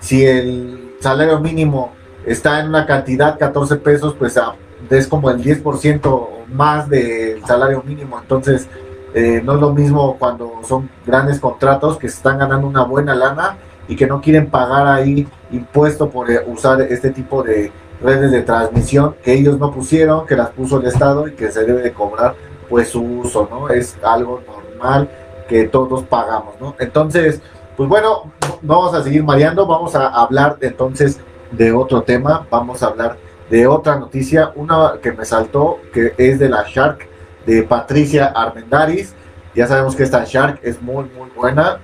si 0.00 0.24
el 0.24 0.94
salario 1.00 1.40
mínimo 1.40 1.92
está 2.24 2.60
en 2.60 2.68
una 2.68 2.86
cantidad, 2.86 3.38
14 3.38 3.76
pesos, 3.76 4.14
pues 4.18 4.36
ah, 4.36 4.54
es 4.90 5.06
como 5.06 5.30
el 5.30 5.42
10% 5.42 6.46
más 6.48 6.88
del 6.88 7.44
salario 7.44 7.82
mínimo. 7.84 8.18
Entonces, 8.20 8.68
eh, 9.14 9.40
no 9.42 9.54
es 9.54 9.60
lo 9.60 9.72
mismo 9.72 10.16
cuando 10.18 10.60
son 10.62 10.90
grandes 11.06 11.40
contratos 11.40 11.96
que 11.96 12.08
se 12.08 12.16
están 12.16 12.38
ganando 12.38 12.66
una 12.66 12.84
buena 12.84 13.14
lana 13.14 13.56
y 13.88 13.96
que 13.96 14.06
no 14.06 14.20
quieren 14.20 14.50
pagar 14.50 14.86
ahí 14.86 15.26
impuesto 15.50 16.10
por 16.10 16.30
eh, 16.30 16.44
usar 16.46 16.82
este 16.82 17.10
tipo 17.10 17.42
de 17.42 17.72
redes 18.02 18.30
de 18.30 18.42
transmisión 18.42 19.16
que 19.24 19.32
ellos 19.32 19.58
no 19.58 19.72
pusieron, 19.72 20.26
que 20.26 20.36
las 20.36 20.50
puso 20.50 20.78
el 20.78 20.86
Estado 20.86 21.26
y 21.26 21.32
que 21.32 21.50
se 21.50 21.64
debe 21.64 21.82
de 21.82 21.92
cobrar 21.92 22.34
pues 22.68 22.90
su 22.90 23.02
uso, 23.02 23.48
¿no? 23.50 23.68
Es 23.68 23.96
algo 24.02 24.40
normal 24.46 25.08
que 25.48 25.64
todos 25.64 26.04
pagamos, 26.04 26.54
¿no? 26.60 26.74
Entonces, 26.78 27.40
pues 27.76 27.88
bueno, 27.88 28.32
no 28.62 28.80
vamos 28.80 28.94
a 28.94 29.02
seguir 29.02 29.24
mareando, 29.24 29.66
vamos 29.66 29.94
a 29.94 30.08
hablar 30.08 30.58
entonces 30.60 31.20
de 31.52 31.72
otro 31.72 32.02
tema, 32.02 32.46
vamos 32.50 32.82
a 32.82 32.88
hablar 32.88 33.16
de 33.50 33.66
otra 33.66 33.96
noticia, 33.96 34.52
una 34.54 34.94
que 35.02 35.12
me 35.12 35.24
saltó, 35.24 35.78
que 35.92 36.12
es 36.18 36.38
de 36.38 36.48
la 36.48 36.64
Shark, 36.68 37.08
de 37.46 37.62
Patricia 37.62 38.26
Armendaris. 38.26 39.14
Ya 39.54 39.66
sabemos 39.66 39.96
que 39.96 40.02
esta 40.02 40.24
Shark 40.24 40.60
es 40.62 40.80
muy, 40.82 41.04
muy 41.16 41.30
buena. 41.34 41.78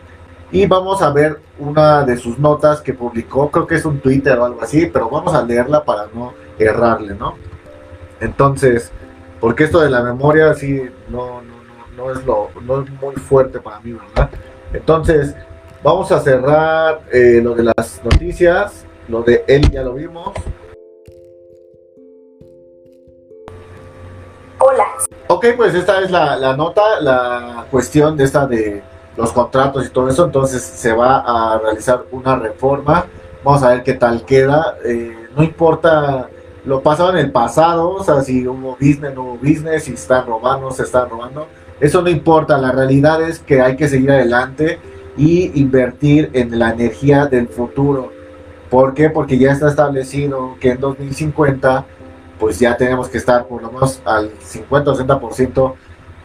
Y 0.53 0.67
vamos 0.67 1.00
a 1.03 1.11
ver 1.11 1.41
una 1.59 2.03
de 2.03 2.17
sus 2.17 2.38
notas 2.38 2.81
que 2.81 2.93
publicó, 2.93 3.50
creo 3.50 3.67
que 3.67 3.75
es 3.76 3.85
un 3.85 3.99
Twitter 3.99 4.38
o 4.38 4.45
algo 4.45 4.62
así, 4.62 4.87
pero 4.87 5.09
vamos 5.09 5.35
a 5.35 5.43
leerla 5.43 5.83
para 5.83 6.07
no 6.14 6.35
errarle, 6.59 7.14
¿no? 7.14 7.35
Entonces, 8.21 8.93
porque 9.44 9.64
esto 9.64 9.80
de 9.80 9.90
la 9.90 10.00
memoria 10.00 10.54
sí 10.54 10.88
no, 11.10 11.42
no, 11.98 12.10
es, 12.10 12.24
lo, 12.24 12.48
no 12.62 12.80
es 12.80 12.90
muy 12.92 13.14
fuerte 13.16 13.60
para 13.60 13.78
mí, 13.80 13.92
¿verdad? 13.92 14.30
Entonces, 14.72 15.36
vamos 15.82 16.10
a 16.12 16.20
cerrar 16.20 17.02
eh, 17.12 17.42
lo 17.44 17.54
de 17.54 17.64
las 17.64 18.00
noticias, 18.02 18.86
lo 19.06 19.20
de 19.20 19.44
él 19.46 19.70
ya 19.70 19.82
lo 19.82 19.92
vimos. 19.92 20.30
Hola. 24.60 24.86
Ok, 25.26 25.48
pues 25.58 25.74
esta 25.74 26.00
es 26.00 26.10
la, 26.10 26.56
nota, 26.56 26.98
la 27.02 27.66
cuestión 27.70 28.16
de 28.16 28.24
esta 28.24 28.46
de 28.46 28.82
los 29.14 29.30
contratos 29.30 29.84
y 29.84 29.90
todo 29.90 30.08
eso, 30.08 30.24
entonces 30.24 30.62
se 30.62 30.94
va 30.94 31.18
a 31.18 31.58
realizar 31.58 32.06
una 32.12 32.36
reforma, 32.36 33.04
vamos 33.44 33.62
a 33.62 33.72
ver 33.72 33.82
qué 33.82 33.92
tal 33.92 34.24
queda, 34.24 34.78
eh, 34.86 35.28
no 35.36 35.42
importa 35.42 36.30
lo 36.64 36.83
pasado 36.83 37.11
en 37.11 37.18
el 37.18 37.30
pasado, 37.30 37.90
o 37.90 38.04
sea, 38.04 38.23
si 38.23 38.47
hubo 38.47 38.76
business, 38.80 39.14
no 39.14 39.23
hubo 39.23 39.37
business, 39.37 39.85
si 39.85 39.92
están 39.94 40.26
robando, 40.26 40.71
se 40.71 40.85
están 40.85 41.09
robando, 41.11 41.47
eso 41.80 42.00
no 42.02 42.09
importa, 42.09 42.56
la 42.56 42.73
realidad 42.73 43.23
es 43.23 43.38
que 43.38 43.61
hay 43.61 43.76
que 43.76 43.88
seguir 43.88 44.11
adelante 44.11 44.78
y 45.16 45.61
invertir 45.61 46.30
en 46.33 46.59
la 46.59 46.71
energía 46.71 47.26
del 47.26 47.49
futuro. 47.49 48.12
¿Por 48.71 48.94
qué? 48.94 49.11
Porque 49.11 49.38
ya 49.38 49.52
está 49.52 49.68
establecido 49.68 50.56
que 50.61 50.71
en 50.71 50.80
2050 50.80 51.87
pues 52.38 52.59
ya 52.59 52.76
tenemos 52.76 53.09
que 53.09 53.18
estar 53.18 53.47
por 53.47 53.62
lo 53.62 53.71
menos 53.71 54.00
al 54.04 54.30
50 54.40 54.90
o 54.90 54.97
60% 54.97 55.75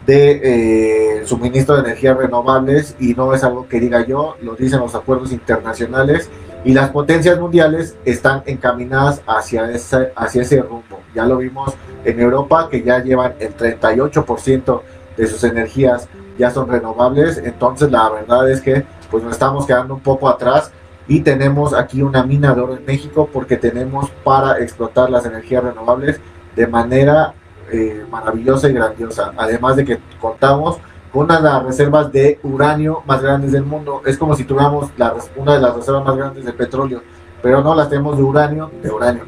de 0.06 1.20
eh, 1.22 1.26
suministro 1.26 1.76
de 1.76 1.82
energías 1.82 2.18
renovables 2.18 2.96
y 3.00 3.14
no 3.14 3.34
es 3.34 3.44
algo 3.44 3.68
que 3.68 3.80
diga 3.80 4.06
yo, 4.06 4.36
lo 4.42 4.56
dicen 4.56 4.80
los 4.80 4.96
acuerdos 4.96 5.32
internacionales 5.32 6.30
y 6.64 6.74
las 6.74 6.90
potencias 6.90 7.40
mundiales 7.40 7.98
están 8.06 8.44
encaminadas 8.46 9.22
hacia 9.26 9.72
ese, 9.72 10.12
hacia 10.16 10.42
ese 10.42 10.62
rumbo. 10.62 11.02
Ya 11.16 11.26
lo 11.26 11.38
vimos 11.38 11.74
en 12.04 12.20
Europa 12.20 12.68
que 12.70 12.84
ya 12.84 13.02
llevan 13.02 13.36
el 13.40 13.56
38% 13.56 14.82
de 15.18 15.28
sus 15.28 15.44
energías 15.44 16.10
ya 16.40 16.50
son 16.50 16.70
renovables, 16.70 17.38
entonces 17.38 17.92
la 17.92 18.10
verdad 18.10 18.50
es 18.50 18.62
que 18.62 18.86
pues 19.12 19.22
nos 19.24 19.34
estamos 19.34 19.68
quedando 19.68 19.94
un 19.94 20.00
poco 20.00 20.30
atrás 20.30 20.72
y 21.08 21.20
tenemos 21.20 21.74
aquí 21.74 22.02
una 22.02 22.24
mina 22.24 22.56
de 22.56 22.62
oro 22.62 22.78
en 22.78 22.86
México 22.86 23.30
porque 23.32 23.58
tenemos 23.58 24.10
para 24.24 24.60
explotar 24.60 25.10
las 25.10 25.26
energías 25.26 25.64
renovables 25.64 26.22
de 26.56 26.66
manera 26.66 27.34
eh, 27.72 28.06
maravillosa 28.10 28.70
y 28.70 28.74
grandiosa. 28.74 29.34
Además 29.36 29.76
de 29.76 29.86
que 29.86 30.00
contamos 30.22 30.78
una 31.14 31.38
de 31.38 31.44
las 31.44 31.64
reservas 31.64 32.12
de 32.12 32.40
uranio 32.44 33.04
más 33.06 33.22
grandes 33.22 33.52
del 33.52 33.64
mundo. 33.64 34.02
Es 34.06 34.18
como 34.18 34.36
si 34.36 34.44
tuviéramos 34.44 34.90
una 35.36 35.54
de 35.54 35.60
las 35.60 35.76
reservas 35.76 36.06
más 36.06 36.18
grandes 36.18 36.46
de 36.46 36.54
petróleo, 36.54 37.02
pero 37.42 37.62
no 37.62 37.76
las 37.76 37.90
tenemos 37.90 38.18
de 38.18 38.24
uranio, 38.24 38.72
de 38.82 38.92
uranio. 38.92 39.24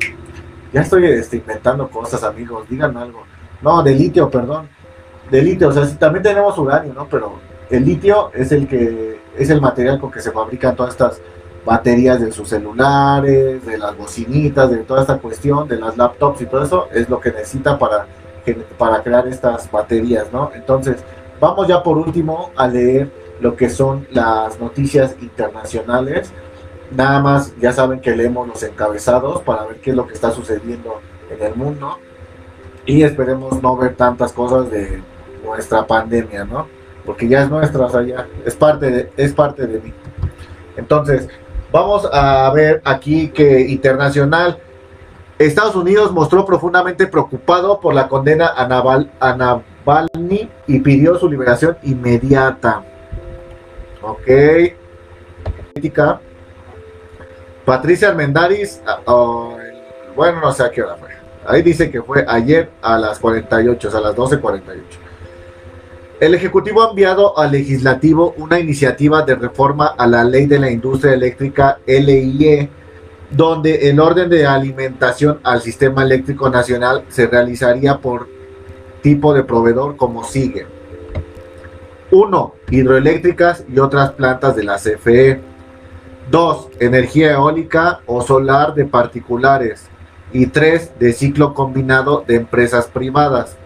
Ya 0.74 0.82
estoy 0.82 1.06
este, 1.06 1.38
inventando 1.38 1.90
cosas, 1.90 2.24
amigos, 2.24 2.68
díganme 2.70 3.02
algo. 3.02 3.24
No, 3.62 3.84
de 3.84 3.94
litio, 3.94 4.30
perdón. 4.30 4.70
De 5.30 5.42
litio, 5.42 5.70
o 5.70 5.72
sea, 5.72 5.86
sí, 5.86 5.96
también 5.96 6.24
tenemos 6.24 6.58
uranio, 6.58 6.94
¿no? 6.94 7.08
Pero 7.08 7.34
el 7.70 7.86
litio 7.86 8.32
es 8.34 8.52
el 8.52 8.68
que 8.68 9.20
es 9.38 9.50
el 9.50 9.62
material 9.62 10.00
con 10.00 10.12
que 10.12 10.22
se 10.22 10.32
fabrican 10.32 10.76
todas 10.76 10.92
estas 10.92 11.22
baterías 11.66 12.20
de 12.20 12.32
sus 12.32 12.50
celulares, 12.50 13.66
de 13.66 13.78
las 13.78 13.96
bocinitas, 13.98 14.70
de 14.72 14.78
toda 14.78 15.02
esta 15.02 15.18
cuestión, 15.18 15.68
de 15.68 15.78
las 15.78 15.96
laptops 15.98 16.42
y 16.42 16.46
todo 16.46 16.64
eso, 16.64 16.88
es 16.92 17.08
lo 17.10 17.20
que 17.20 17.32
necesita 17.32 17.78
para, 17.78 18.08
para 18.78 19.04
crear 19.04 19.28
estas 19.28 19.70
baterías, 19.72 20.32
¿no? 20.34 20.52
Entonces, 20.56 21.04
vamos 21.42 21.68
ya 21.68 21.84
por 21.84 21.98
último 21.98 22.52
a 22.56 22.68
leer 22.68 23.12
lo 23.42 23.58
que 23.58 23.70
son 23.70 24.08
las 24.12 24.58
noticias 24.62 25.18
internacionales. 25.22 26.32
Nada 26.96 27.20
más, 27.20 27.54
ya 27.60 27.74
saben 27.74 28.00
que 28.00 28.16
leemos 28.16 28.48
los 28.48 28.64
encabezados 28.64 29.42
para 29.42 29.66
ver 29.66 29.82
qué 29.82 29.90
es 29.90 29.96
lo 29.98 30.08
que 30.08 30.14
está 30.14 30.32
sucediendo 30.32 31.02
en 31.30 31.46
el 31.46 31.56
mundo 31.56 31.98
y 32.86 33.04
esperemos 33.04 33.62
no 33.62 33.76
ver 33.76 33.96
tantas 33.96 34.32
cosas 34.32 34.72
de 34.72 35.02
nuestra 35.44 35.86
pandemia, 35.86 36.46
¿no? 36.46 36.68
porque 37.06 37.28
ya 37.28 37.44
es 37.44 37.50
nuestra, 37.50 37.86
o 37.86 37.90
sea, 37.90 38.02
ya 38.04 38.28
es 38.46 38.56
parte 38.56 38.92
de, 38.92 39.12
es 39.18 39.34
parte 39.34 39.68
de 39.68 39.80
mí. 39.80 39.94
Entonces, 40.78 41.28
vamos 41.72 42.08
a 42.12 42.52
ver 42.54 42.82
aquí 42.86 43.30
que 43.30 43.62
internacional, 43.62 44.60
Estados 45.38 45.76
Unidos 45.76 46.12
mostró 46.12 46.46
profundamente 46.46 47.08
preocupado 47.08 47.80
por 47.80 47.94
la 47.94 48.08
condena 48.08 48.52
a, 48.56 48.68
Naval, 48.68 49.12
a 49.20 49.36
Navalny 49.86 50.50
y 50.68 50.80
pidió 50.80 51.18
su 51.18 51.30
liberación 51.30 51.78
inmediata. 51.84 52.84
Ok. 54.02 54.28
Patricia 57.66 58.10
Armendaris, 58.10 58.82
ah, 58.86 59.00
oh, 59.06 59.58
bueno, 60.16 60.42
no 60.42 60.52
sé 60.52 60.64
a 60.64 60.72
qué 60.72 60.82
hora 60.82 60.96
fue. 60.96 61.10
Ahí 61.46 61.62
dice 61.62 61.90
que 61.90 62.02
fue 62.02 62.26
ayer 62.28 62.70
a 62.82 62.98
las 62.98 63.20
48, 63.20 63.88
o 63.88 63.92
sea, 63.92 64.00
a 64.00 64.04
las 64.04 64.16
12.48. 64.16 64.82
El 66.20 66.36
Ejecutivo 66.36 66.84
ha 66.84 66.90
enviado 66.90 67.38
al 67.38 67.52
Legislativo 67.52 68.36
una 68.38 68.60
iniciativa 68.60 69.24
de 69.24 69.36
reforma 69.36 69.88
a 69.98 70.06
la 70.06 70.24
Ley 70.24 70.46
de 70.46 70.60
la 70.60 70.70
Industria 70.70 71.14
Eléctrica 71.14 71.80
LIE, 71.88 72.70
donde 73.32 73.90
el 73.90 74.00
orden 74.00 74.30
de 74.30 74.46
alimentación 74.46 75.40
al 75.44 75.62
sistema 75.62 76.04
eléctrico 76.04 76.50
nacional 76.50 77.06
se 77.08 77.26
realizaría 77.26 77.98
por 77.98 78.28
tipo 79.02 79.34
de 79.34 79.44
proveedor 79.44 79.98
como 79.98 80.24
sigue. 80.24 80.68
1. 82.12 82.54
Hidroeléctricas 82.70 83.64
y 83.68 83.80
otras 83.80 84.12
plantas 84.12 84.56
de 84.56 84.64
la 84.64 84.78
CFE. 84.78 85.42
2. 86.30 86.70
Energía 86.80 87.34
eólica 87.34 88.02
o 88.06 88.22
solar 88.22 88.74
de 88.74 88.86
particulares. 88.86 89.88
Y 90.34 90.48
3. 90.48 91.00
De 91.00 91.14
ciclo 91.14 91.54
combinado 91.54 92.24
de 92.28 92.36
empresas 92.36 92.88
privadas. 92.88 93.58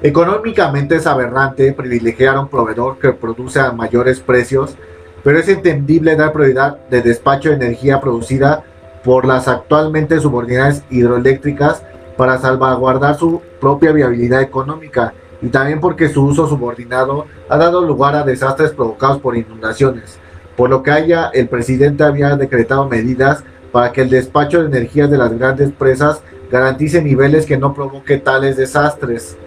Económicamente 0.00 0.94
es 0.94 1.08
aberrante 1.08 1.72
privilegiar 1.72 2.36
a 2.36 2.40
un 2.40 2.48
proveedor 2.48 2.98
que 2.98 3.12
produce 3.12 3.58
a 3.58 3.72
mayores 3.72 4.20
precios, 4.20 4.76
pero 5.24 5.40
es 5.40 5.48
entendible 5.48 6.14
dar 6.14 6.32
prioridad 6.32 6.78
de 6.88 7.02
despacho 7.02 7.48
de 7.48 7.56
energía 7.56 8.00
producida 8.00 8.62
por 9.02 9.26
las 9.26 9.48
actualmente 9.48 10.20
subordinadas 10.20 10.84
hidroeléctricas 10.88 11.82
para 12.18 12.36
salvaguardar 12.36 13.14
su 13.16 13.40
propia 13.60 13.92
viabilidad 13.92 14.42
económica 14.42 15.14
y 15.40 15.48
también 15.48 15.80
porque 15.80 16.08
su 16.08 16.24
uso 16.24 16.48
subordinado 16.48 17.26
ha 17.48 17.56
dado 17.56 17.80
lugar 17.86 18.16
a 18.16 18.24
desastres 18.24 18.72
provocados 18.72 19.20
por 19.20 19.36
inundaciones, 19.36 20.18
por 20.56 20.68
lo 20.68 20.82
que 20.82 20.90
haya 20.90 21.30
el 21.32 21.48
presidente 21.48 22.02
había 22.02 22.36
decretado 22.36 22.88
medidas 22.88 23.44
para 23.70 23.92
que 23.92 24.02
el 24.02 24.10
despacho 24.10 24.60
de 24.60 24.66
energía 24.66 25.06
de 25.06 25.16
las 25.16 25.32
grandes 25.38 25.70
presas 25.70 26.20
garantice 26.50 27.00
niveles 27.00 27.46
que 27.46 27.56
no 27.56 27.72
provoque 27.72 28.18
tales 28.18 28.56
desastres. 28.56 29.38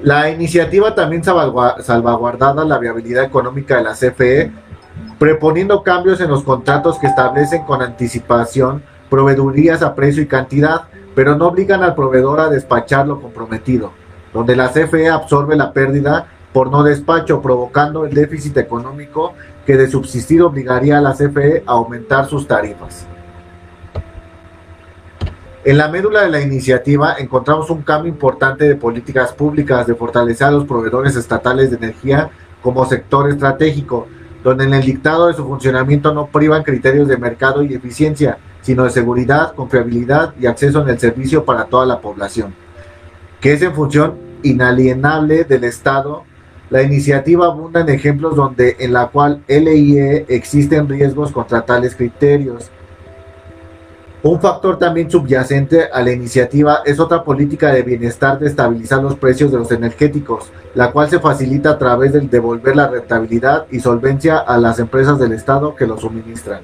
La 0.00 0.30
iniciativa 0.30 0.94
también 0.94 1.24
salvaguardada 1.24 2.64
la 2.64 2.78
viabilidad 2.78 3.24
económica 3.24 3.78
de 3.78 3.82
la 3.82 3.94
CFE, 3.94 4.52
proponiendo 5.18 5.82
cambios 5.82 6.20
en 6.20 6.28
los 6.28 6.44
contratos 6.44 7.00
que 7.00 7.08
establecen 7.08 7.64
con 7.64 7.82
anticipación 7.82 8.84
proveedurías 9.12 9.82
a 9.82 9.94
precio 9.94 10.22
y 10.22 10.26
cantidad, 10.26 10.84
pero 11.14 11.36
no 11.36 11.48
obligan 11.48 11.82
al 11.82 11.94
proveedor 11.94 12.40
a 12.40 12.48
despachar 12.48 13.06
lo 13.06 13.20
comprometido, 13.20 13.92
donde 14.32 14.56
la 14.56 14.70
CFE 14.70 15.10
absorbe 15.10 15.54
la 15.54 15.74
pérdida 15.74 16.28
por 16.50 16.70
no 16.70 16.82
despacho, 16.82 17.42
provocando 17.42 18.06
el 18.06 18.14
déficit 18.14 18.56
económico 18.56 19.34
que 19.66 19.76
de 19.76 19.90
subsistir 19.90 20.40
obligaría 20.40 20.96
a 20.96 21.02
la 21.02 21.12
CFE 21.12 21.62
a 21.66 21.72
aumentar 21.72 22.26
sus 22.26 22.48
tarifas. 22.48 23.06
En 25.62 25.76
la 25.76 25.88
médula 25.88 26.22
de 26.22 26.30
la 26.30 26.40
iniciativa 26.40 27.16
encontramos 27.18 27.68
un 27.68 27.82
cambio 27.82 28.10
importante 28.10 28.64
de 28.64 28.76
políticas 28.76 29.34
públicas 29.34 29.86
de 29.86 29.94
fortalecer 29.94 30.46
a 30.46 30.52
los 30.52 30.64
proveedores 30.64 31.16
estatales 31.16 31.70
de 31.70 31.76
energía 31.76 32.30
como 32.62 32.86
sector 32.86 33.28
estratégico, 33.28 34.08
donde 34.42 34.64
en 34.64 34.72
el 34.72 34.82
dictado 34.82 35.26
de 35.26 35.34
su 35.34 35.44
funcionamiento 35.44 36.14
no 36.14 36.28
privan 36.28 36.62
criterios 36.62 37.08
de 37.08 37.18
mercado 37.18 37.62
y 37.62 37.74
eficiencia, 37.74 38.38
sino 38.62 38.84
de 38.84 38.90
seguridad, 38.90 39.54
confiabilidad 39.54 40.34
y 40.40 40.46
acceso 40.46 40.80
en 40.82 40.88
el 40.88 40.98
servicio 40.98 41.44
para 41.44 41.66
toda 41.66 41.84
la 41.84 42.00
población, 42.00 42.54
que 43.40 43.52
es 43.52 43.62
en 43.62 43.74
función 43.74 44.14
inalienable 44.42 45.44
del 45.44 45.64
Estado. 45.64 46.24
La 46.70 46.82
iniciativa 46.82 47.46
abunda 47.46 47.80
en 47.80 47.90
ejemplos 47.90 48.34
donde 48.34 48.76
en 48.78 48.94
la 48.94 49.08
cual 49.08 49.42
LIE 49.46 50.24
existen 50.28 50.88
riesgos 50.88 51.30
contra 51.30 51.66
tales 51.66 51.94
criterios 51.94 52.70
un 54.24 54.40
factor 54.40 54.78
también 54.78 55.10
subyacente 55.10 55.88
a 55.92 56.00
la 56.00 56.12
iniciativa 56.12 56.82
es 56.84 57.00
otra 57.00 57.24
política 57.24 57.72
de 57.72 57.82
bienestar 57.82 58.38
de 58.38 58.46
estabilizar 58.46 59.02
los 59.02 59.16
precios 59.16 59.50
de 59.50 59.58
los 59.58 59.72
energéticos, 59.72 60.52
la 60.76 60.92
cual 60.92 61.10
se 61.10 61.18
facilita 61.18 61.70
a 61.70 61.78
través 61.78 62.12
de 62.12 62.20
devolver 62.20 62.76
la 62.76 62.86
rentabilidad 62.86 63.66
y 63.72 63.80
solvencia 63.80 64.38
a 64.38 64.58
las 64.58 64.78
empresas 64.78 65.18
del 65.18 65.32
Estado 65.32 65.74
que 65.74 65.88
los 65.88 66.02
suministran. 66.02 66.60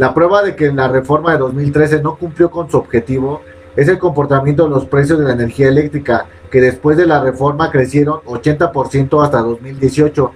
La 0.00 0.14
prueba 0.14 0.42
de 0.42 0.56
que 0.56 0.72
la 0.72 0.88
reforma 0.88 1.32
de 1.32 1.38
2013 1.40 2.00
no 2.00 2.16
cumplió 2.16 2.50
con 2.50 2.70
su 2.70 2.78
objetivo 2.78 3.42
es 3.76 3.86
el 3.86 3.98
comportamiento 3.98 4.64
de 4.64 4.70
los 4.70 4.86
precios 4.86 5.18
de 5.18 5.26
la 5.26 5.34
energía 5.34 5.68
eléctrica, 5.68 6.24
que 6.50 6.62
después 6.62 6.96
de 6.96 7.04
la 7.04 7.22
reforma 7.22 7.70
crecieron 7.70 8.20
80% 8.20 9.22
hasta 9.22 9.42
2018, 9.42 10.32